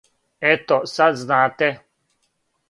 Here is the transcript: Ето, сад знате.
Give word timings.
Ето, 0.51 0.77
сад 0.93 1.19
знате. 1.25 1.69